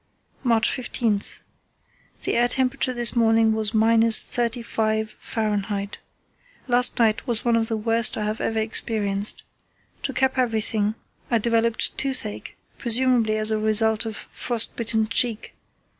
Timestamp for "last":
6.67-6.97